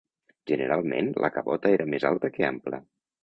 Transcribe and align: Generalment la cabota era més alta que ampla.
Generalment 0.51 1.11
la 1.25 1.31
cabota 1.35 1.73
era 1.75 1.87
més 1.93 2.09
alta 2.13 2.31
que 2.39 2.47
ampla. 2.51 2.81